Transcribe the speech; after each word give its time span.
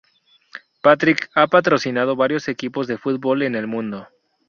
Patrick 0.81 1.29
ha 1.35 1.45
patrocinado 1.45 2.15
varios 2.15 2.47
equipos 2.47 2.87
de 2.87 2.97
fútbol 2.97 3.43
en 3.43 3.53
el 3.53 3.67
mundo. 3.67 4.07